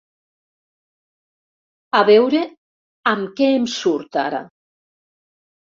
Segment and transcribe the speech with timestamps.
[2.01, 2.41] A veure
[3.15, 4.45] amb què em surt, ara.